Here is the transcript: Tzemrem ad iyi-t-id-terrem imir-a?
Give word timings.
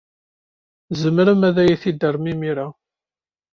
Tzemrem 0.87 1.41
ad 1.49 1.57
iyi-t-id-terrem 1.59 2.25
imir-a? 2.31 2.67